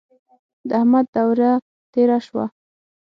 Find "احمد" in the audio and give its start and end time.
0.79-1.05